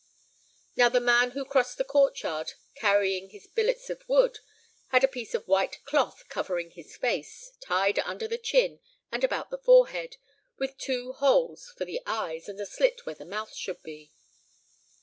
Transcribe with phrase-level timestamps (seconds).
[0.75, 4.39] Now the man who crossed the court yard, carrying his billets of wood,
[4.87, 8.79] had a piece of white cloth covering his face, tied under the chin
[9.11, 10.17] and about the forehead,
[10.57, 14.11] with two holes for the eyes and a slit where the mouth should be.